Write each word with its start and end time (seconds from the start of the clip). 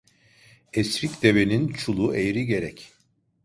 Esrik 0.73 1.23
devenin 1.23 1.67
çulu 1.67 2.15
eğri 2.15 2.45
gerek. 2.45 2.91